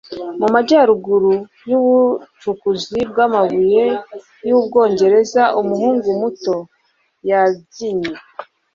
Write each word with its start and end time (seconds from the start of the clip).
Mu 0.39 0.47
majyaruguru 0.53 1.33
y’ubucukuzi 1.69 2.99
bw’amabuye 3.09 3.85
y’Ubwongereza, 4.47 5.41
umuhungu 5.59 6.07
muto 6.21 6.55
yabyinnye 7.29 8.15